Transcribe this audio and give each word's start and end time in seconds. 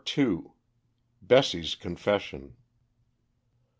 BESSIE'S 1.21 1.75
CONFESSION. 1.75 2.55